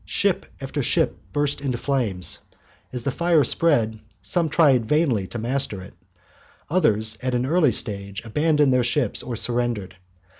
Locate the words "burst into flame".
1.31-2.21